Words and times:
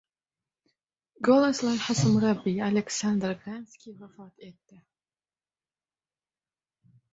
«Golos» 1.27 1.59
loyihasi 1.65 2.13
murabbiyi 2.13 2.63
Aleksandr 2.69 3.37
Gradskiy 3.43 3.95
vafot 4.01 4.49
etdi 4.51 4.83